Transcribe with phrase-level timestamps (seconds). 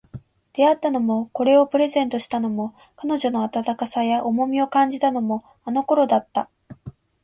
[0.53, 6.49] 出会ったのも、これをプレゼントしたのも、彼女の温かさや重みを感じたのも、あの頃だった